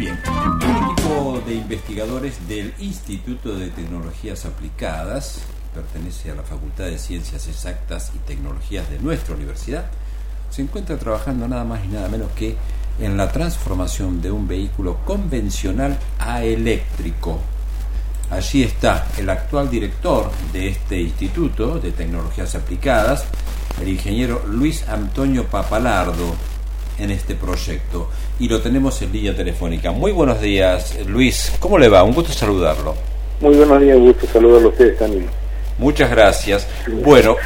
Un 0.00 0.06
equipo 0.06 1.42
de 1.46 1.56
investigadores 1.56 2.48
del 2.48 2.72
Instituto 2.78 3.54
de 3.54 3.68
Tecnologías 3.68 4.46
Aplicadas, 4.46 5.42
pertenece 5.74 6.30
a 6.30 6.36
la 6.36 6.42
Facultad 6.42 6.84
de 6.84 6.96
Ciencias 6.96 7.46
Exactas 7.48 8.10
y 8.14 8.18
Tecnologías 8.20 8.88
de 8.88 8.98
nuestra 8.98 9.34
universidad, 9.34 9.90
se 10.48 10.62
encuentra 10.62 10.96
trabajando 10.96 11.46
nada 11.46 11.64
más 11.64 11.84
y 11.84 11.88
nada 11.88 12.08
menos 12.08 12.30
que 12.32 12.56
en 12.98 13.18
la 13.18 13.30
transformación 13.30 14.22
de 14.22 14.30
un 14.30 14.48
vehículo 14.48 15.00
convencional 15.04 15.98
a 16.18 16.42
eléctrico. 16.44 17.38
Allí 18.30 18.62
está 18.62 19.06
el 19.18 19.28
actual 19.28 19.68
director 19.68 20.30
de 20.50 20.68
este 20.68 20.98
Instituto 20.98 21.78
de 21.78 21.92
Tecnologías 21.92 22.54
Aplicadas, 22.54 23.26
el 23.82 23.88
ingeniero 23.88 24.46
Luis 24.46 24.88
Antonio 24.88 25.44
Papalardo, 25.46 26.34
en 27.00 27.10
este 27.10 27.34
proyecto 27.34 28.08
y 28.38 28.48
lo 28.48 28.60
tenemos 28.60 29.00
en 29.02 29.12
línea 29.12 29.34
telefónica. 29.34 29.90
Muy 29.90 30.12
buenos 30.12 30.40
días, 30.40 30.98
Luis. 31.06 31.52
¿Cómo 31.58 31.78
le 31.78 31.88
va? 31.88 32.02
Un 32.02 32.14
gusto 32.14 32.32
saludarlo. 32.32 32.94
Muy 33.40 33.56
buenos 33.56 33.80
días, 33.80 33.96
un 33.96 34.06
gusto 34.06 34.26
saludarlo 34.26 34.68
a 34.68 34.70
ustedes 34.70 34.98
también. 34.98 35.26
Muchas 35.78 36.10
gracias. 36.10 36.68
Bueno, 37.02 37.36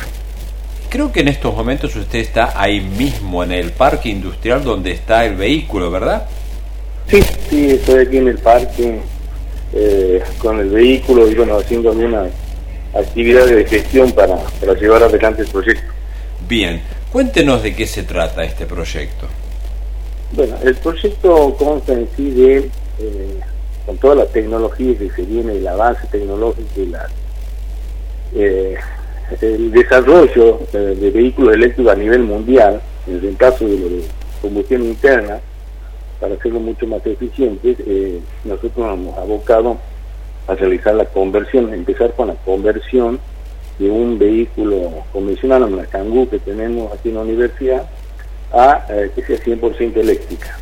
creo 0.89 1.13
que 1.13 1.21
en 1.21 1.29
estos 1.29 1.55
momentos 1.55 1.95
usted 1.95 2.19
está 2.19 2.61
ahí 2.61 2.81
mismo 2.81 3.45
en 3.45 3.53
el 3.53 3.71
parque 3.71 4.09
industrial 4.09 4.65
donde 4.65 4.91
está 4.91 5.25
el 5.25 5.37
vehículo, 5.37 5.91
¿verdad? 5.91 6.27
Sí, 7.07 7.23
sí, 7.49 7.71
estoy 7.71 8.07
aquí 8.07 8.17
en 8.17 8.29
el 8.29 8.39
parque 8.39 8.99
eh, 9.73 10.23
con 10.39 10.59
el 10.59 10.71
vehículo 10.71 11.29
y 11.31 11.35
bueno, 11.35 11.59
haciendo 11.59 11.91
algunas 11.91 12.29
actividades 12.95 13.55
de 13.55 13.65
gestión 13.65 14.13
para, 14.13 14.37
para 14.37 14.75
llevar 14.75 15.03
adelante 15.03 15.43
el 15.43 15.49
proyecto. 15.49 15.93
Bien, 16.49 16.81
cuéntenos 17.13 17.63
de 17.63 17.75
qué 17.75 17.87
se 17.87 18.03
trata 18.03 18.43
este 18.43 18.67
proyecto. 18.67 19.29
Bueno, 20.35 20.57
el 20.65 20.75
proyecto 20.75 21.55
consta 21.57 21.93
en 21.93 22.09
sí 22.17 22.31
de, 22.33 22.57
eh, 22.99 23.41
con 23.87 23.97
toda 23.99 24.17
la 24.17 24.27
tecnología 24.27 24.99
que 24.99 25.09
se 25.11 25.23
viene, 25.23 25.53
el 25.53 25.69
avance 25.69 26.09
tecnológico 26.09 26.69
y 26.75 26.93
eh, 28.35 28.77
el 29.41 29.71
desarrollo 29.71 30.59
eh, 30.73 30.97
de 31.01 31.11
vehículos 31.13 31.55
eléctricos 31.55 31.93
a 31.93 31.97
nivel 31.97 32.25
mundial, 32.25 32.81
en 33.07 33.25
el 33.25 33.37
caso 33.37 33.65
de, 33.65 33.79
lo 33.79 33.89
de 33.89 34.03
combustión 34.43 34.83
interna, 34.83 35.39
para 36.19 36.35
hacerlo 36.35 36.59
mucho 36.59 36.85
más 36.89 37.07
eficientes, 37.07 37.77
nosotros 38.45 38.77
nos 38.77 38.95
hemos 38.95 39.19
abocado 39.19 39.79
a 40.49 40.55
realizar 40.57 40.97
la 40.97 41.05
conversión, 41.05 41.73
empezar 41.73 42.13
con 42.15 42.29
la 42.29 42.35
conversión 42.35 43.21
de 43.79 43.89
un 43.89 44.19
vehículo 44.19 45.05
convencional, 45.13 45.63
una 45.63 45.87
Kangoo 45.87 46.29
que 46.29 46.41
tenemos 46.41 46.93
aquí 46.93 47.11
en 47.11 47.15
la 47.15 47.21
universidad, 47.21 47.89
a 48.55 48.87
eh, 48.89 49.11
que 49.15 49.23
sea 49.23 49.39
100% 49.39 49.97
eléctrica. 49.97 50.59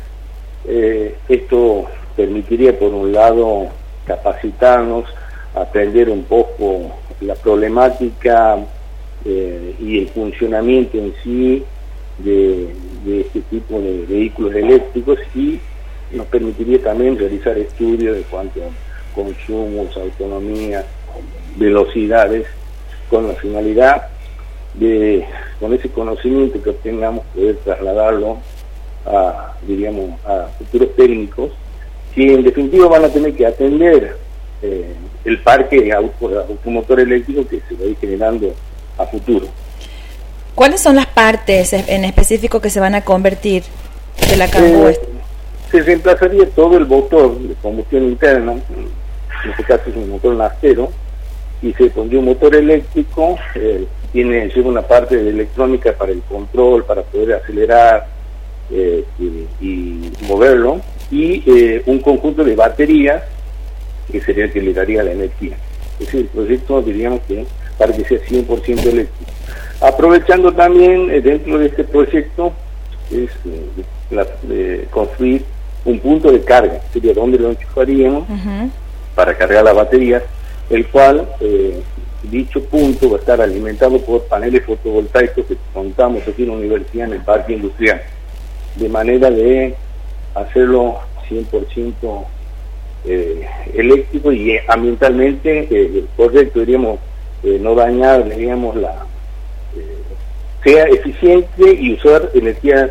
Eh, 0.65 1.15
esto 1.29 1.85
permitiría, 2.15 2.77
por 2.77 2.93
un 2.93 3.11
lado, 3.11 3.67
capacitarnos, 4.05 5.05
aprender 5.55 6.09
un 6.09 6.23
poco 6.23 6.91
la 7.21 7.35
problemática 7.35 8.57
eh, 9.25 9.75
y 9.79 9.99
el 9.99 10.09
funcionamiento 10.09 10.97
en 10.97 11.13
sí 11.23 11.63
de, 12.17 12.73
este 13.05 13.41
tipo 13.41 13.79
de 13.79 14.05
vehículos 14.07 14.55
eléctricos 14.55 15.19
y 15.35 15.59
nos 16.11 16.25
permitiría 16.27 16.81
también 16.81 17.17
realizar 17.17 17.57
estudios 17.57 18.15
de 18.15 18.23
cuanto 18.23 18.61
a 18.61 19.15
consumos, 19.15 19.95
autonomía, 19.97 20.85
velocidades, 21.57 22.47
con 23.09 23.27
la 23.27 23.33
finalidad 23.35 24.12
de, 24.73 25.25
con 25.59 25.73
ese 25.73 25.89
conocimiento 25.89 26.61
que 26.61 26.69
obtengamos, 26.69 27.25
poder 27.33 27.57
trasladarlo 27.57 28.37
a, 29.05 29.53
diríamos, 29.67 30.19
a 30.25 30.47
futuros 30.57 30.95
técnicos, 30.95 31.51
que 32.15 32.33
en 32.33 32.43
definitiva 32.43 32.87
van 32.87 33.05
a 33.05 33.09
tener 33.09 33.33
que 33.33 33.45
atender 33.45 34.17
eh, 34.61 34.95
el 35.25 35.41
parque 35.41 35.81
de 35.81 35.93
automotor 35.93 36.99
eléctrico 36.99 37.47
que 37.47 37.61
se 37.67 37.75
va 37.75 37.85
a 37.85 37.87
ir 37.87 37.97
generando 37.97 38.53
a 38.97 39.05
futuro. 39.05 39.47
¿Cuáles 40.55 40.81
son 40.81 40.95
las 40.95 41.07
partes 41.07 41.73
en 41.73 42.05
específico 42.05 42.61
que 42.61 42.69
se 42.69 42.79
van 42.79 42.93
a 42.93 43.01
convertir 43.01 43.63
de 44.29 44.37
la 44.37 44.47
Kangoo? 44.47 44.89
Eh, 44.89 44.99
se 45.71 45.81
reemplazaría 45.81 46.47
todo 46.51 46.77
el 46.77 46.85
motor 46.85 47.39
de 47.39 47.55
combustión 47.55 48.03
interna, 48.03 48.53
en 48.53 49.49
este 49.49 49.63
caso 49.63 49.89
es 49.89 49.95
un 49.95 50.11
motor 50.11 50.35
nastero, 50.35 50.91
y 51.63 51.73
se 51.73 51.89
pondría 51.89 52.19
un 52.19 52.25
motor 52.25 52.53
eléctrico, 52.55 53.37
eh, 53.55 53.85
tiene 54.11 54.49
lleva 54.49 54.69
una 54.69 54.81
parte 54.81 55.15
de 55.15 55.29
electrónica 55.29 55.93
para 55.93 56.11
el 56.11 56.21
control, 56.21 56.83
para 56.83 57.01
poder 57.03 57.35
acelerar 57.35 58.07
eh, 58.69 59.05
y, 59.61 60.11
moverlo, 60.27 60.81
y 61.09 61.41
eh, 61.47 61.81
un 61.85 61.99
conjunto 61.99 62.43
de 62.43 62.55
baterías 62.55 63.23
que 64.11 64.19
sería 64.19 64.45
el 64.45 64.51
que 64.51 64.61
le 64.61 64.73
daría 64.73 65.03
la 65.03 65.13
energía. 65.13 65.55
Es 65.99 66.13
el 66.13 66.25
proyecto, 66.25 66.81
diríamos 66.81 67.21
que 67.27 67.45
para 67.77 67.93
que 67.93 68.03
sea 68.03 68.19
100% 68.19 68.67
eléctrico. 68.67 69.31
Aprovechando 69.79 70.51
también 70.51 71.07
dentro 71.23 71.57
de 71.57 71.67
este 71.67 71.85
proyecto 71.85 72.51
es 73.09 73.29
construir 74.91 75.43
un 75.85 75.99
punto 75.99 76.31
de 76.31 76.41
carga, 76.41 76.79
sería 76.91 77.13
donde 77.13 77.39
lo 77.39 77.51
enchufaríamos 77.51 78.27
para 79.15 79.35
cargar 79.37 79.63
las 79.63 79.75
baterías 79.75 80.23
el 80.69 80.87
cual 80.87 81.27
eh, 81.39 81.81
dicho 82.23 82.63
punto 82.63 83.09
va 83.09 83.17
a 83.17 83.19
estar 83.19 83.41
alimentado 83.41 83.99
por 83.99 84.23
paneles 84.23 84.65
fotovoltaicos 84.65 85.45
que 85.45 85.57
contamos 85.73 86.27
aquí 86.27 86.43
en 86.43 86.49
la 86.49 86.55
universidad 86.55 87.07
en 87.07 87.13
el 87.13 87.21
parque 87.21 87.53
industrial, 87.53 88.01
de 88.75 88.89
manera 88.89 89.29
de 89.29 89.75
hacerlo 90.33 90.99
100% 91.29 92.25
eh, 93.05 93.45
eléctrico 93.73 94.31
y 94.31 94.57
ambientalmente 94.67 95.67
eh, 95.69 96.05
correcto, 96.15 96.61
diríamos, 96.61 96.99
no 97.43 97.75
dañar, 97.75 98.23
diríamos, 98.29 98.77
la 98.77 99.05
sea 100.63 100.85
eficiente 100.85 101.73
y 101.77 101.95
usar 101.95 102.29
energías 102.33 102.89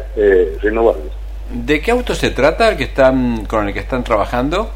renovables. 0.61 1.11
¿De 1.51 1.81
qué 1.81 1.91
auto 1.91 2.15
se 2.15 2.31
trata 2.31 2.69
el 2.69 2.77
que 2.77 2.85
están 2.85 3.47
con 3.47 3.67
el 3.67 3.73
que 3.73 3.81
están 3.81 4.05
trabajando? 4.05 4.71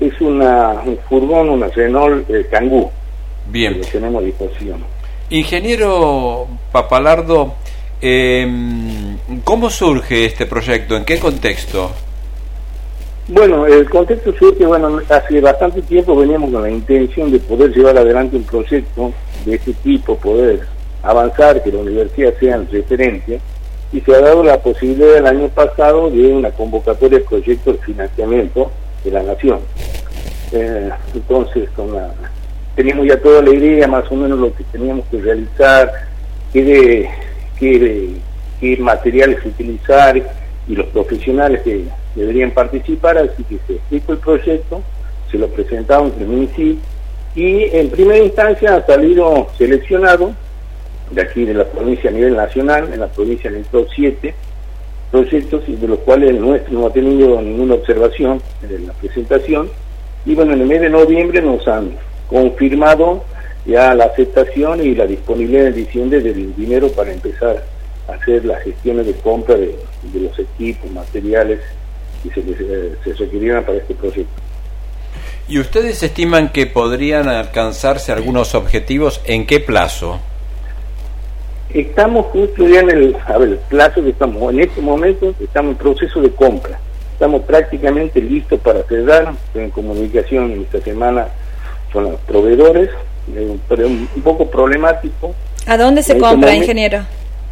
Es 0.00 0.20
una, 0.20 0.80
un 0.84 0.98
furgón, 1.08 1.48
una 1.48 1.68
Renault 1.68 2.28
eh, 2.30 2.46
Kangoo. 2.50 2.90
Bien. 3.50 3.80
Que 3.80 3.86
tenemos 3.86 4.22
a 4.22 4.26
disposición. 4.26 4.84
Ingeniero 5.30 6.46
Papalardo, 6.72 7.54
em, 8.00 9.18
¿cómo 9.44 9.70
surge 9.70 10.24
este 10.24 10.46
proyecto? 10.46 10.96
¿En 10.96 11.04
qué 11.04 11.18
contexto? 11.18 11.90
Bueno, 13.28 13.66
el 13.66 13.88
contexto 13.90 14.32
surge, 14.38 14.64
bueno, 14.64 15.00
hace 15.10 15.40
bastante 15.40 15.82
tiempo 15.82 16.16
veníamos 16.16 16.50
con 16.50 16.62
la 16.62 16.70
intención 16.70 17.30
de 17.30 17.38
poder 17.38 17.74
llevar 17.74 17.98
adelante 17.98 18.36
un 18.36 18.44
proyecto 18.44 19.12
de 19.44 19.56
este 19.56 19.74
tipo, 19.74 20.16
poder 20.16 20.60
avanzar, 21.02 21.62
que 21.62 21.70
la 21.70 21.80
universidad 21.80 22.32
sea 22.40 22.56
el 22.56 22.70
referente, 22.70 23.38
y 23.92 24.00
se 24.00 24.14
ha 24.14 24.20
dado 24.20 24.42
la 24.42 24.58
posibilidad 24.60 25.18
el 25.18 25.26
año 25.26 25.48
pasado 25.48 26.10
de 26.10 26.26
una 26.28 26.50
convocatoria 26.50 27.18
de 27.18 27.24
proyectos 27.24 27.74
de 27.74 27.82
financiamiento 27.84 28.70
de 29.04 29.10
la 29.10 29.22
nación. 29.22 29.60
Eh, 30.52 30.90
entonces, 31.14 31.68
con 31.70 31.94
la, 31.94 32.10
teníamos 32.74 33.06
ya 33.06 33.20
toda 33.20 33.42
la 33.42 33.50
idea, 33.50 33.86
más 33.86 34.10
o 34.10 34.14
menos 34.14 34.38
lo 34.38 34.54
que 34.54 34.64
teníamos 34.64 35.04
que 35.10 35.20
realizar, 35.20 35.90
qué, 36.52 37.10
qué, 37.58 38.16
qué 38.60 38.76
materiales 38.78 39.44
utilizar 39.44 40.16
y 40.16 40.74
los 40.74 40.86
profesionales 40.86 41.62
que 41.62 41.84
deberían 42.14 42.50
participar, 42.50 43.18
así 43.18 43.42
que 43.44 43.58
se 43.66 43.74
explicó 43.74 44.12
el 44.12 44.18
proyecto, 44.18 44.82
se 45.30 45.38
lo 45.38 45.48
presentamos 45.48 46.12
en 46.16 46.22
el 46.22 46.28
municipio 46.28 46.76
y 47.34 47.64
en 47.76 47.90
primera 47.90 48.18
instancia 48.18 48.76
ha 48.76 48.86
salido 48.86 49.48
seleccionado 49.56 50.32
de 51.10 51.22
aquí 51.22 51.44
de 51.44 51.54
la 51.54 51.64
provincia 51.64 52.10
a 52.10 52.12
nivel 52.12 52.36
nacional, 52.36 52.90
en 52.92 53.00
la 53.00 53.08
provincia 53.08 53.50
entró 53.50 53.86
siete 53.94 54.34
proyectos 55.10 55.62
de 55.66 55.88
los 55.88 55.98
cuales 56.00 56.30
el 56.30 56.40
nuestro 56.40 56.78
no 56.78 56.86
ha 56.86 56.92
tenido 56.92 57.40
ninguna 57.40 57.74
observación 57.74 58.40
en 58.62 58.86
la 58.86 58.92
presentación 58.94 59.70
y 60.26 60.34
bueno, 60.34 60.52
en 60.52 60.60
el 60.60 60.66
mes 60.66 60.80
de 60.80 60.90
noviembre 60.90 61.40
nos 61.40 61.66
han 61.66 61.92
confirmado 62.28 63.24
ya 63.64 63.94
la 63.94 64.04
aceptación 64.04 64.84
y 64.84 64.94
la 64.94 65.06
disponibilidad 65.06 65.68
en 65.68 65.74
diciembre 65.74 66.20
del 66.20 66.54
dinero 66.54 66.88
para 66.88 67.12
empezar 67.12 67.64
a 68.08 68.12
hacer 68.12 68.44
las 68.44 68.62
gestiones 68.62 69.06
de 69.06 69.14
compra 69.14 69.56
de, 69.56 69.74
los 70.14 70.38
equipos, 70.38 70.90
materiales 70.90 71.60
que 72.22 72.30
se, 72.30 72.40
eh, 72.40 72.94
se 73.04 73.12
requirieran 73.14 73.64
para 73.64 73.78
este 73.78 73.94
proyecto. 73.94 74.32
¿Y 75.48 75.58
ustedes 75.58 76.02
estiman 76.02 76.50
que 76.50 76.66
podrían 76.66 77.28
alcanzarse 77.28 78.12
algunos 78.12 78.54
objetivos 78.54 79.22
en 79.24 79.46
qué 79.46 79.60
plazo? 79.60 80.20
Estamos 81.72 82.26
justo 82.26 82.66
ya 82.66 82.80
en 82.80 82.90
el, 82.90 83.16
a 83.26 83.36
ver, 83.36 83.50
el 83.50 83.58
plazo 83.68 84.02
que 84.02 84.10
estamos, 84.10 84.52
en 84.52 84.60
este 84.60 84.80
momento 84.80 85.34
estamos 85.38 85.72
en 85.72 85.78
proceso 85.78 86.20
de 86.22 86.30
compra. 86.30 86.78
Estamos 87.12 87.42
prácticamente 87.42 88.22
listos 88.22 88.60
para 88.60 88.82
cerrar, 88.84 89.34
en 89.54 89.70
comunicación 89.70 90.52
esta 90.62 90.80
semana 90.80 91.28
con 91.92 92.04
los 92.04 92.20
proveedores, 92.20 92.90
pero 93.68 93.86
un, 93.86 94.08
poco 94.22 94.48
problemático. 94.48 95.34
¿A 95.66 95.76
dónde 95.76 96.02
se 96.02 96.12
este 96.12 96.22
compra, 96.22 96.54
ingeniero? 96.54 97.00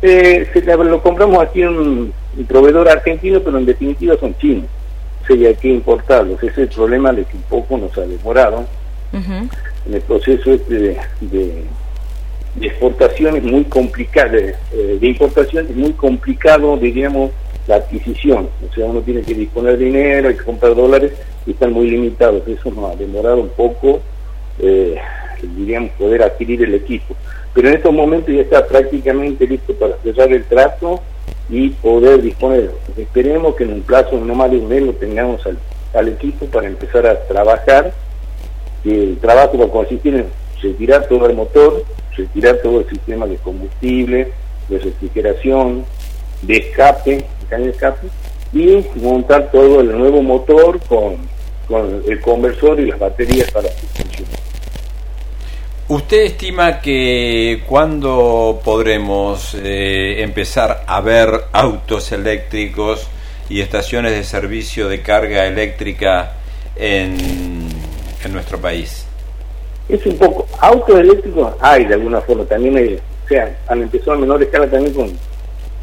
Eh, 0.02 0.48
lo 0.64 1.02
compramos 1.02 1.42
aquí 1.42 1.62
en 1.62 1.68
un, 1.68 2.12
proveedor 2.46 2.88
argentino, 2.88 3.40
pero 3.40 3.58
en 3.58 3.66
definitiva 3.66 4.16
son 4.18 4.36
chinos. 4.38 4.66
hay 5.28 5.54
que 5.56 5.68
importarlos. 5.68 6.42
Ese 6.42 6.52
es 6.52 6.58
el 6.58 6.68
problema 6.68 7.12
de 7.12 7.24
que 7.24 7.36
un 7.36 7.42
poco 7.42 7.76
nos 7.76 7.96
ha 7.98 8.02
demorado 8.02 8.64
en 9.12 9.94
el 9.94 10.00
proceso 10.02 10.52
este 10.52 10.74
de, 10.74 10.96
de, 11.20 11.64
exportación 12.61 13.37
es 13.37 13.43
muy 13.43 13.64
complicado, 13.64 14.32
de, 14.32 14.55
eh, 14.73 14.99
de 15.00 15.06
importación 15.06 15.67
es 15.69 15.76
muy 15.76 15.93
complicado, 15.93 16.76
diríamos, 16.76 17.31
la 17.67 17.76
adquisición. 17.76 18.49
O 18.69 18.75
sea, 18.75 18.87
uno 18.87 19.00
tiene 19.00 19.23
que 19.23 19.35
disponer 19.35 19.76
de 19.76 19.85
dinero, 19.85 20.29
hay 20.29 20.37
que 20.37 20.44
comprar 20.44 20.75
dólares 20.75 21.12
y 21.47 21.50
están 21.50 21.73
muy 21.73 21.91
limitados. 21.91 22.47
Eso 22.47 22.70
nos 22.70 22.93
ha 22.93 22.97
demorado 22.97 23.38
un 23.41 23.49
poco, 23.50 24.00
eh, 24.58 24.97
diríamos, 25.56 25.91
poder 25.93 26.23
adquirir 26.23 26.62
el 26.62 26.75
equipo. 26.75 27.14
Pero 27.53 27.69
en 27.69 27.75
estos 27.75 27.93
momentos 27.93 28.35
ya 28.35 28.43
está 28.43 28.67
prácticamente 28.67 29.47
listo 29.47 29.75
para 29.75 29.97
cerrar 30.02 30.32
el 30.32 30.44
trato 30.44 31.00
y 31.49 31.70
poder 31.70 32.23
disponer. 32.23 32.70
Esperemos 32.97 33.55
que 33.56 33.64
en 33.64 33.73
un 33.73 33.82
plazo 33.82 34.19
no 34.19 34.35
más 34.35 34.50
de 34.50 34.59
un 34.59 34.69
mes 34.69 34.82
lo 34.82 34.93
tengamos 34.93 35.44
al, 35.47 35.59
al 35.94 36.09
equipo 36.09 36.47
para 36.47 36.67
empezar 36.67 37.06
a 37.06 37.20
trabajar. 37.26 37.93
El 38.85 39.19
trabajo 39.19 39.59
va 39.59 39.64
a 39.64 39.69
consistir 39.69 40.14
en 40.14 40.26
retirar 40.62 41.06
todo 41.09 41.26
el 41.26 41.35
motor, 41.35 41.82
retirar 42.16 42.56
todo 42.62 42.80
el 42.80 42.88
sistema 42.88 43.26
de 43.26 43.36
combustible, 43.36 44.32
de 44.68 44.78
refrigeración, 44.78 45.84
de 46.42 46.56
escape, 46.56 47.24
de 47.50 47.70
escape, 47.70 48.08
y 48.52 48.84
montar 49.00 49.50
todo 49.50 49.80
el 49.80 49.96
nuevo 49.96 50.22
motor 50.22 50.80
con, 50.88 51.16
con 51.68 52.02
el 52.08 52.20
conversor 52.20 52.80
y 52.80 52.86
las 52.86 52.98
baterías 52.98 53.50
para 53.50 53.68
que 53.68 53.86
funcione. 53.86 54.30
¿Usted 55.88 56.22
estima 56.24 56.80
que 56.80 57.62
cuándo 57.66 58.60
podremos 58.64 59.54
eh, 59.54 60.22
empezar 60.22 60.82
a 60.84 61.00
ver 61.00 61.28
autos 61.52 62.10
eléctricos 62.10 63.06
y 63.48 63.60
estaciones 63.60 64.12
de 64.12 64.24
servicio 64.24 64.88
de 64.88 65.00
carga 65.02 65.46
eléctrica 65.46 66.32
en, 66.74 67.16
en 68.24 68.32
nuestro 68.32 68.60
país? 68.60 69.06
Es 69.88 70.05
un 70.06 70.17
poco, 70.17 70.47
autos 70.61 70.99
eléctricos 70.99 71.55
hay 71.61 71.85
de 71.85 71.94
alguna 71.94 72.21
forma, 72.21 72.44
también 72.44 72.77
hay, 72.77 72.94
o 73.25 73.29
sea, 73.29 73.56
han 73.69 73.83
empezado 73.83 74.12
a 74.12 74.17
menor 74.17 74.43
escala 74.43 74.67
también 74.69 74.93
con, 74.94 75.11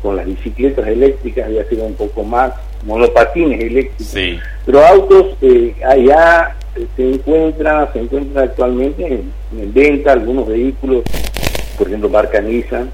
con 0.02 0.16
las 0.18 0.26
bicicletas 0.26 0.86
eléctricas, 0.88 1.50
ya 1.50 1.64
sido 1.70 1.86
un 1.86 1.94
poco 1.94 2.24
más, 2.24 2.52
monopatines 2.86 3.62
eléctricos, 3.62 4.08
Sí. 4.08 4.38
pero 4.66 4.86
autos 4.86 5.38
eh, 5.42 5.74
allá 5.88 6.56
eh, 6.76 6.86
se 6.98 7.10
encuentra, 7.14 7.90
se 7.94 8.00
encuentra 8.00 8.44
actualmente 8.44 9.06
en, 9.06 9.32
en 9.58 9.74
venta 9.74 10.12
algunos 10.12 10.48
vehículos, 10.50 11.04
por 11.78 11.88
ejemplo 11.88 12.10
marca 12.10 12.42
Nissan, 12.42 12.90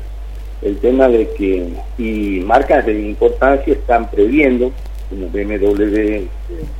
el 0.61 0.77
tema 0.77 1.07
de 1.07 1.27
que, 1.31 1.69
y 1.97 2.41
marcas 2.41 2.85
de 2.85 2.99
importancia 2.99 3.73
están 3.73 4.11
previendo, 4.11 4.71
como 5.09 5.27
BMW, 5.29 5.95
eh, 5.95 6.27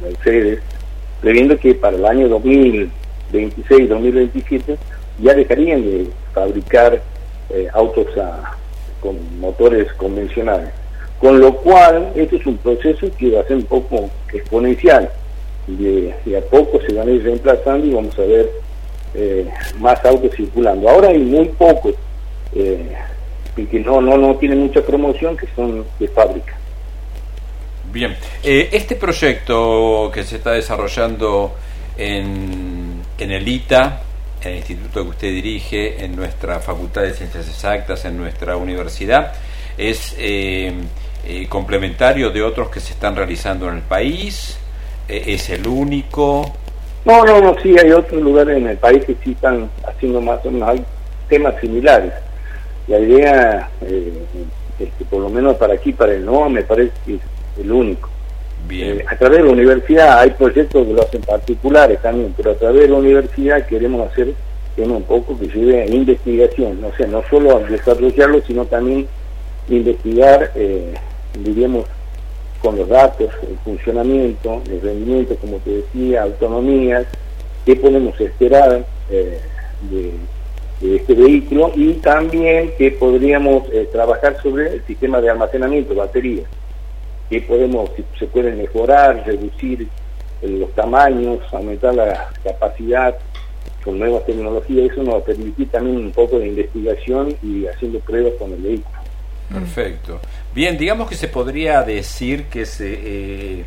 Mercedes, 0.04 0.60
previendo 1.22 1.58
que 1.58 1.74
para 1.74 1.98
el 1.98 2.06
año 2.06 2.28
2026-2027 3.32 4.78
ya 5.22 5.34
dejarían 5.34 5.82
de 5.82 6.08
fabricar 6.34 7.02
eh, 7.50 7.68
autos 7.74 8.08
a- 8.18 8.56
con 9.02 9.18
motores 9.40 9.92
convencionales. 9.94 10.70
Con 11.20 11.40
lo 11.40 11.54
cual, 11.56 12.12
este 12.16 12.38
es 12.38 12.46
un 12.46 12.58
proceso 12.58 13.08
que 13.18 13.32
va 13.32 13.42
a 13.42 13.46
ser 13.46 13.58
un 13.58 13.64
poco 13.66 14.10
exponencial. 14.34 15.10
De, 15.68 16.14
de 16.26 16.38
a 16.38 16.42
poco 16.42 16.80
se 16.86 16.94
van 16.94 17.08
a 17.08 17.12
ir 17.12 17.24
reemplazando 17.24 17.86
y 17.86 17.92
vamos 17.92 18.18
a 18.18 18.22
ver 18.24 18.50
eh, 19.14 19.48
más 19.80 20.04
autos 20.06 20.32
circulando. 20.36 20.90
Ahora 20.90 21.10
hay 21.10 21.20
muy 21.20 21.46
pocos 21.50 21.94
eh, 22.56 22.92
y 23.58 23.66
que 23.66 23.80
no, 23.80 24.02
no, 24.02 24.18
no 24.18 24.36
tienen 24.38 24.60
mucha 24.60 24.82
promoción, 24.82 25.36
que 25.38 25.48
son 25.56 25.86
de 26.00 26.08
fábrica. 26.08 26.58
Bien, 27.92 28.16
Eh, 28.44 28.70
este 28.72 28.96
proyecto 28.96 30.10
que 30.14 30.24
se 30.24 30.38
está 30.38 30.52
desarrollando 30.54 31.54
en, 31.98 32.79
en 33.24 33.32
el 33.32 33.48
ITA, 33.48 34.02
el 34.44 34.56
instituto 34.56 35.04
que 35.04 35.10
usted 35.10 35.28
dirige, 35.28 36.04
en 36.04 36.16
nuestra 36.16 36.60
Facultad 36.60 37.02
de 37.02 37.14
Ciencias 37.14 37.48
Exactas, 37.48 38.06
en 38.06 38.18
nuestra 38.18 38.58
universidad, 38.58 39.34
es 39.78 40.16
eh, 40.18 40.74
eh, 41.26 41.48
complementario 41.48 42.30
de 42.32 42.42
otros 42.42 42.70
que 42.70 42.80
se 42.80 42.94
están 42.94 43.16
realizando 43.16 43.68
en 43.70 43.76
el 43.76 43.82
país, 43.82 44.58
Eh, 45.10 45.34
es 45.34 45.50
el 45.50 45.68
único. 45.68 46.54
No, 47.04 47.26
no, 47.26 47.42
no, 47.42 47.56
sí, 47.62 47.76
hay 47.78 47.92
otros 47.92 48.22
lugares 48.22 48.58
en 48.58 48.68
el 48.68 48.78
país 48.78 49.04
que 49.06 49.16
sí 49.24 49.32
están 49.32 49.68
haciendo 49.88 50.22
más 50.22 50.46
o 50.46 50.52
menos 50.52 50.70
hay 50.70 50.86
temas 51.28 51.56
similares. 51.60 52.14
La 52.88 53.00
idea, 53.00 53.70
eh, 53.82 54.14
es 54.80 54.90
que 54.98 55.06
por 55.06 55.22
lo 55.22 55.30
menos 55.30 55.56
para 55.58 55.74
aquí, 55.74 55.94
para 55.94 56.14
el 56.14 56.24
NOA, 56.24 56.50
me 56.50 56.62
parece 56.62 56.92
que 57.06 57.16
es 57.16 57.22
el 57.60 57.72
único. 57.72 58.08
Eh, 58.72 59.04
a 59.08 59.16
través 59.16 59.40
de 59.40 59.46
la 59.46 59.52
universidad 59.52 60.20
hay 60.20 60.32
proyectos 60.32 60.86
que 60.86 60.94
lo 60.94 61.02
hacen 61.02 61.22
particulares 61.22 62.00
también, 62.02 62.34
pero 62.38 62.52
a 62.52 62.56
través 62.56 62.82
de 62.84 62.90
la 62.90 62.98
universidad 62.98 63.66
queremos 63.66 64.12
hacer 64.12 64.34
tema 64.76 64.96
un 64.96 65.04
poco 65.04 65.38
que 65.40 65.48
lleve 65.48 65.82
a 65.82 65.88
investigación, 65.88 66.84
o 66.84 66.96
sea, 66.96 67.08
no 67.08 67.24
solo 67.30 67.58
a 67.58 67.60
desarrollarlo, 67.62 68.42
sino 68.46 68.66
también 68.66 69.08
investigar, 69.70 70.52
eh, 70.56 70.94
diríamos, 71.40 71.86
con 72.62 72.76
los 72.76 72.88
datos, 72.88 73.30
el 73.50 73.58
funcionamiento, 73.64 74.62
el 74.70 74.82
rendimiento, 74.82 75.36
como 75.38 75.58
te 75.58 75.72
decía, 75.72 76.24
autonomías, 76.24 77.06
qué 77.66 77.76
podemos 77.76 78.20
esperar 78.22 78.86
eh, 79.10 79.40
de, 79.90 80.12
este 80.96 81.14
vehículo 81.14 81.72
y 81.76 81.94
también 81.96 82.72
que 82.78 82.92
podríamos 82.92 83.64
trabajar 83.92 84.42
sobre 84.42 84.76
el 84.76 84.86
sistema 84.86 85.20
de 85.20 85.30
almacenamiento, 85.30 85.94
baterías 85.94 86.48
que 87.30 87.42
podemos, 87.42 87.90
si 87.96 88.04
se 88.18 88.26
pueden 88.26 88.58
mejorar, 88.58 89.24
reducir 89.26 89.88
eh, 90.42 90.48
los 90.48 90.74
tamaños, 90.74 91.40
aumentar 91.52 91.94
la 91.94 92.30
capacidad 92.44 93.16
con 93.84 94.00
nuevas 94.00 94.26
tecnologías, 94.26 94.92
eso 94.92 95.04
nos 95.04 95.24
permitir 95.24 95.70
también 95.70 95.98
un 95.98 96.12
poco 96.12 96.40
de 96.40 96.48
investigación 96.48 97.36
y 97.42 97.66
haciendo 97.68 98.00
pruebas 98.00 98.34
con 98.40 98.52
el 98.52 98.62
vehículo. 98.62 99.00
perfecto. 99.50 100.20
Bien, 100.54 100.78
digamos 100.78 101.08
que 101.08 101.16
se 101.16 101.28
podría 101.28 101.84
decir 101.84 102.46
que 102.46 102.66
se, 102.66 103.00
eh, 103.02 103.66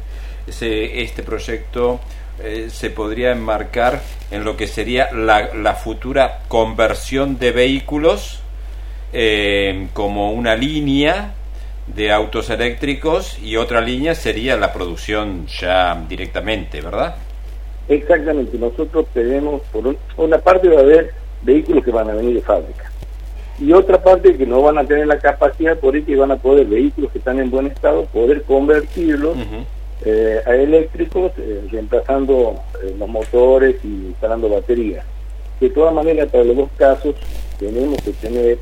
este 0.48 1.22
proyecto 1.22 2.00
eh, 2.42 2.68
se 2.70 2.90
podría 2.90 3.32
enmarcar 3.32 4.02
en 4.30 4.44
lo 4.44 4.56
que 4.56 4.66
sería 4.66 5.12
la, 5.12 5.54
la 5.54 5.74
futura 5.74 6.40
conversión 6.48 7.38
de 7.38 7.52
vehículos 7.52 8.42
eh, 9.12 9.88
como 9.92 10.32
una 10.32 10.56
línea 10.56 11.34
de 11.86 12.12
autos 12.12 12.48
eléctricos 12.50 13.38
y 13.40 13.56
otra 13.56 13.80
línea 13.80 14.14
sería 14.14 14.56
la 14.56 14.72
producción 14.72 15.46
ya 15.46 16.04
directamente, 16.08 16.80
¿verdad? 16.80 17.16
Exactamente, 17.88 18.56
nosotros 18.58 19.06
tenemos, 19.12 19.62
por 19.72 19.86
un- 19.88 19.98
una 20.16 20.38
parte 20.38 20.68
va 20.68 20.78
a 20.80 20.82
haber 20.82 21.12
vehículos 21.42 21.84
que 21.84 21.90
van 21.90 22.08
a 22.08 22.14
venir 22.14 22.34
de 22.34 22.40
fábrica 22.40 22.90
y 23.60 23.72
otra 23.72 24.00
parte 24.02 24.36
que 24.36 24.46
no 24.46 24.62
van 24.62 24.78
a 24.78 24.84
tener 24.84 25.06
la 25.06 25.18
capacidad, 25.18 25.76
por 25.78 25.96
eso 25.96 26.16
van 26.16 26.30
a 26.30 26.36
poder, 26.36 26.66
vehículos 26.66 27.10
que 27.12 27.18
están 27.18 27.38
en 27.40 27.50
buen 27.50 27.66
estado, 27.66 28.04
poder 28.06 28.42
convertirlos 28.42 29.36
eh, 30.04 30.40
a 30.46 30.54
eléctricos, 30.54 31.32
eh, 31.38 31.62
reemplazando 31.70 32.56
eh, 32.82 32.94
los 32.98 33.08
motores 33.08 33.76
y 33.84 33.88
instalando 34.08 34.48
baterías. 34.48 35.04
De 35.60 35.70
todas 35.70 35.94
maneras, 35.94 36.28
para 36.30 36.42
los 36.42 36.56
dos 36.56 36.70
casos, 36.76 37.14
tenemos 37.58 38.02
que 38.02 38.10
tener, 38.12 38.58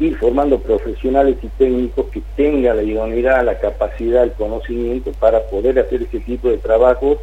ir 0.00 0.16
formando 0.16 0.58
profesionales 0.58 1.36
y 1.42 1.46
técnicos 1.48 2.06
que 2.06 2.22
tengan 2.36 2.76
la 2.78 2.82
idoneidad, 2.82 3.44
la 3.44 3.58
capacidad, 3.58 4.24
el 4.24 4.32
conocimiento 4.32 5.12
para 5.12 5.42
poder 5.44 5.78
hacer 5.78 6.02
ese 6.02 6.20
tipo 6.20 6.48
de 6.48 6.56
trabajos 6.58 7.18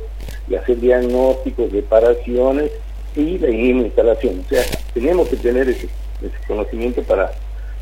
y 0.48 0.56
hacer 0.56 0.80
diagnósticos, 0.80 1.72
reparaciones 1.72 2.72
y 3.16 3.40
la 3.40 3.48
misma 3.50 3.82
instalación. 3.84 4.44
O 4.46 4.50
sea, 4.50 4.62
tenemos 4.94 5.28
que 5.28 5.38
tener 5.38 5.68
ese, 5.68 5.88
ese 6.22 6.36
conocimiento 6.48 7.02
para, 7.02 7.32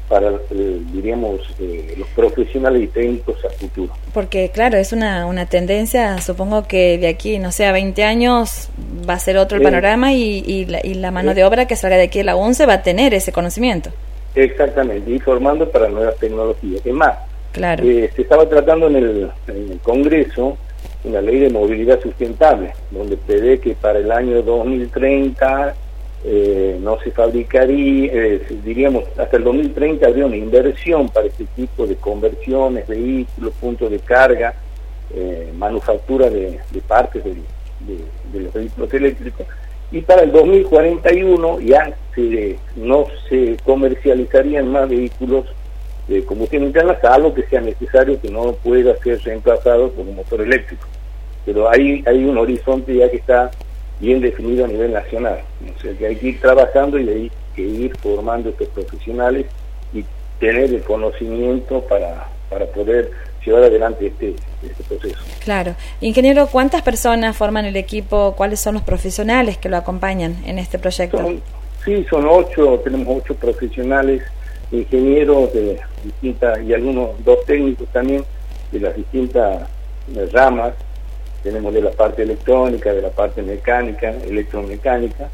para 0.08 0.30
eh, 0.30 0.82
diríamos, 0.94 1.42
eh, 1.60 1.94
los 1.98 2.08
profesionales 2.10 2.84
y 2.84 2.88
técnicos 2.88 3.44
a 3.44 3.50
futuro. 3.50 3.92
Porque, 4.14 4.50
claro, 4.50 4.78
es 4.78 4.94
una, 4.94 5.26
una 5.26 5.46
tendencia, 5.46 6.22
supongo 6.22 6.68
que 6.68 6.98
de 6.98 7.08
aquí, 7.10 7.38
no 7.38 7.52
sé, 7.52 7.66
a 7.66 7.74
20 7.74 8.02
años 8.04 8.70
va 9.08 9.16
a 9.16 9.20
ser 9.20 9.38
otro 9.38 9.58
el 9.58 9.62
Sí. 9.64 9.66
panorama 9.66 10.14
y, 10.14 10.42
y, 10.48 10.66
la, 10.68 10.80
y 10.82 10.94
la 10.94 11.12
mano 11.12 11.32
Sí. 11.32 11.36
de 11.36 11.44
obra 11.44 11.68
que 11.68 11.76
salga 11.76 11.98
de 11.98 12.04
aquí 12.04 12.20
de 12.20 12.24
la 12.24 12.38
UNCE 12.38 12.66
va 12.66 12.76
a 12.76 12.82
tener 12.82 13.14
ese 13.14 13.34
conocimiento. 13.34 13.90
Exactamente, 14.36 15.10
y 15.12 15.20
formando 15.20 15.70
para 15.70 15.88
nuevas 15.90 16.16
tecnologías. 16.18 16.86
Es 16.86 16.94
más, 16.94 17.18
Claro. 17.54 17.84
eh, 17.86 18.10
se 18.16 18.22
estaba 18.24 18.48
tratando 18.50 18.88
en 18.88 18.96
el, 18.98 19.32
en 19.48 19.72
el 19.72 19.80
Congreso 19.80 20.58
una 21.06 21.22
ley 21.22 21.40
de 21.40 21.50
movilidad 21.50 22.02
sustentable, 22.02 22.74
donde 22.92 23.16
prevé 23.16 23.60
que 23.60 23.76
para 23.76 24.00
el 24.00 24.12
año 24.12 24.42
2030 24.42 25.74
eh, 26.26 26.78
no 26.82 27.00
se 27.00 27.12
fabricaría, 27.12 28.12
eh, 28.12 28.42
diríamos, 28.64 29.04
hasta 29.18 29.38
el 29.38 29.44
2030 29.44 30.06
habría 30.08 30.26
una 30.26 30.36
inversión 30.36 31.08
para 31.10 31.28
este 31.28 31.46
tipo 31.56 31.86
de 31.86 31.96
conversiones, 31.96 32.88
vehículos, 32.88 33.54
puntos 33.62 33.92
de 33.92 34.00
carga, 34.00 34.56
eh, 35.14 35.52
manufactura 35.56 36.30
de, 36.30 36.60
de 36.72 36.82
partes 36.82 37.24
de, 37.24 37.32
de- 37.32 38.06
de 38.34 38.40
los 38.46 38.52
vehículos 38.54 38.92
eléctricos, 38.94 39.46
y 39.92 40.02
para 40.02 40.24
el 40.24 40.32
2041 40.32 41.60
ya 41.62 41.94
se, 42.14 42.58
no 42.76 43.06
se 43.30 43.58
comercializarían 43.64 44.72
más 44.72 44.90
vehículos 44.90 45.46
de 46.08 46.24
combustión 46.24 46.64
interna, 46.64 46.98
salvo 47.02 47.34
que 47.34 47.44
sea 47.44 47.62
necesario 47.62 48.20
que 48.22 48.30
no 48.30 48.54
pueda 48.54 48.96
ser 48.98 49.22
reemplazado 49.24 49.90
por 49.92 50.06
un 50.06 50.16
motor 50.16 50.42
eléctrico. 50.42 50.86
pero 51.46 51.70
hay, 51.70 52.04
hay 52.06 52.26
un 52.26 52.38
horizonte 52.38 52.96
ya 52.96 53.10
que 53.10 53.18
está 53.18 53.52
bien 54.00 54.22
definido 54.22 54.66
a 54.66 54.68
nivel 54.68 54.94
nacional. 54.94 55.40
O 55.76 55.82
sea 55.82 55.94
que 55.94 56.08
hay 56.08 56.16
que 56.16 56.28
ir 56.28 56.42
trabajando 56.42 57.00
y 57.00 57.10
hay 57.10 57.32
que 57.56 57.62
ir 57.62 57.96
formando 57.98 58.50
estos 58.50 58.68
profesionales 58.70 59.46
y 59.94 60.04
tener 60.40 60.74
el 60.74 60.82
conocimiento 60.82 61.82
para, 61.82 62.28
para 62.50 62.66
poder 62.68 63.12
llevar 63.46 63.64
adelante 63.64 64.08
este, 64.08 64.36
este 64.64 64.84
proceso. 64.84 65.18
Claro. 65.44 65.76
Ingeniero, 66.02 66.48
¿cuántas 66.48 66.82
personas 66.82 67.36
forman 67.36 67.66
el 67.66 67.76
equipo? 67.76 68.34
¿Cuáles 68.36 68.60
son 68.60 68.76
los 68.76 68.84
profesionales 68.84 69.58
que 69.58 69.70
lo 69.70 69.78
acompañan 69.78 70.38
en 70.46 70.60
este 70.60 70.80
proyecto? 70.80 71.34
sí, 71.84 72.04
son 72.10 72.26
ocho, 72.28 72.80
tenemos 72.84 73.22
ocho 73.22 73.36
profesionales, 73.36 74.24
ingenieros 74.72 75.54
de 75.54 75.80
distintas, 76.04 76.62
y 76.64 76.74
algunos, 76.74 77.24
dos 77.24 77.46
técnicos 77.46 77.88
también, 77.90 78.24
de 78.72 78.80
las 78.80 78.96
distintas 78.96 79.70
ramas. 80.32 80.74
Tenemos 81.44 81.74
de 81.74 81.82
la 81.82 81.92
parte 81.92 82.24
electrónica, 82.24 82.92
de 82.92 83.04
la 83.04 83.12
parte 83.12 83.44
mecánica, 83.44 84.10
electromecánica, 84.10 85.30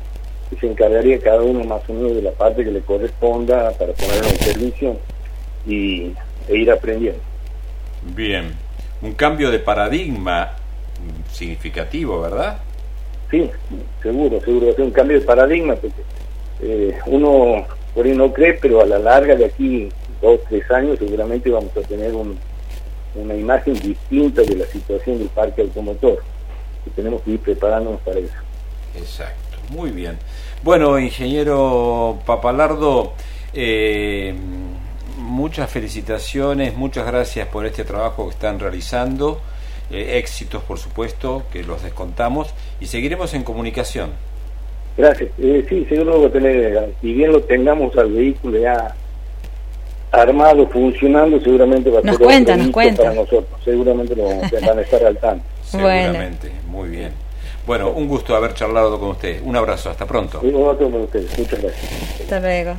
y 0.51 0.57
se 0.57 0.67
encargaría 0.67 1.19
cada 1.19 1.41
uno 1.41 1.63
más 1.63 1.89
o 1.89 1.93
menos 1.93 2.15
de 2.15 2.21
la 2.21 2.31
parte 2.31 2.65
que 2.65 2.71
le 2.71 2.81
corresponda 2.81 3.71
para 3.71 3.93
poner 3.93 4.17
en 4.17 4.37
servicio 4.39 4.97
y, 5.65 6.11
e 6.49 6.57
ir 6.57 6.69
aprendiendo. 6.69 7.30
Bien, 8.03 8.55
un 9.01 9.13
cambio 9.13 9.51
de 9.51 9.59
paradigma 9.59 10.53
significativo, 11.31 12.21
¿verdad? 12.21 12.59
Sí, 13.29 13.49
seguro, 14.01 14.41
seguro 14.41 14.67
va 14.67 14.71
a 14.73 14.75
ser 14.75 14.85
un 14.85 14.91
cambio 14.91 15.19
de 15.19 15.25
paradigma, 15.25 15.75
porque 15.75 16.01
eh, 16.61 16.97
uno 17.05 17.65
por 17.93 18.05
ahí 18.05 18.13
no 18.13 18.33
cree, 18.33 18.55
pero 18.55 18.81
a 18.81 18.85
la 18.85 18.99
larga 18.99 19.35
de 19.35 19.45
aquí 19.45 19.89
dos, 20.21 20.39
tres 20.49 20.69
años 20.71 20.99
seguramente 20.99 21.49
vamos 21.49 21.75
a 21.77 21.81
tener 21.81 22.13
una 22.13 23.35
imagen 23.35 23.73
distinta 23.75 24.41
de 24.41 24.55
la 24.55 24.65
situación 24.65 25.19
del 25.19 25.29
parque 25.29 25.61
automotor, 25.61 26.21
y 26.85 26.89
tenemos 26.89 27.21
que 27.21 27.31
ir 27.31 27.39
preparándonos 27.39 28.01
para 28.01 28.19
eso. 28.19 28.35
Exacto, 28.97 29.57
muy 29.69 29.91
bien. 29.91 30.17
Bueno, 30.63 30.99
ingeniero 30.99 32.19
Papalardo, 32.25 33.13
eh, 33.53 34.35
muchas 35.17 35.69
felicitaciones, 35.69 36.75
muchas 36.75 37.05
gracias 37.05 37.47
por 37.47 37.65
este 37.65 37.83
trabajo 37.83 38.25
que 38.25 38.31
están 38.31 38.59
realizando. 38.59 39.41
Eh, 39.91 40.17
éxitos, 40.17 40.63
por 40.63 40.77
supuesto, 40.77 41.43
que 41.51 41.63
los 41.63 41.83
descontamos 41.83 42.53
y 42.79 42.85
seguiremos 42.85 43.33
en 43.33 43.43
comunicación. 43.43 44.11
Gracias. 44.97 45.29
Eh, 45.37 45.65
sí, 45.67 45.85
seguro 45.89 46.17
lo 46.17 46.31
tener, 46.31 46.93
si 47.01 47.13
bien 47.13 47.31
lo 47.31 47.41
tengamos 47.41 47.97
al 47.97 48.11
vehículo 48.11 48.57
ya 48.57 48.95
armado, 50.11 50.67
funcionando, 50.67 51.39
seguramente 51.41 51.89
va 51.89 51.99
a 51.99 52.03
nos 52.03 52.17
ser 52.17 52.25
cuenta, 52.25 52.57
nos 52.57 52.69
cuenta. 52.71 53.03
para 53.03 53.15
nosotros. 53.15 53.45
Seguramente 53.63 54.15
lo 54.15 54.27
van 54.27 54.79
a 54.79 54.81
estar 54.81 55.03
al 55.03 55.17
tanto. 55.17 55.45
Seguramente, 55.63 56.51
muy 56.67 56.89
bien. 56.89 57.11
Bueno, 57.65 57.91
un 57.91 58.07
gusto 58.07 58.35
haber 58.35 58.53
charlado 58.53 58.99
con 58.99 59.09
usted. 59.09 59.41
Un 59.43 59.55
abrazo, 59.55 59.89
hasta 59.89 60.05
pronto. 60.05 60.41
Muchas 61.37 61.61
gracias. 61.61 62.21
Hasta 62.21 62.39
luego. 62.39 62.69